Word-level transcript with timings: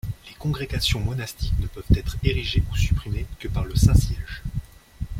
Les 0.27 0.33
congrégations 0.33 0.99
monastiques 0.99 1.53
ne 1.59 1.67
peuvent 1.67 1.85
être 1.95 2.17
érigées 2.23 2.63
ou 2.71 2.75
supprimées 2.75 3.27
que 3.39 3.47
par 3.47 3.65
le 3.65 3.75
Saint-Siège. 3.75 4.41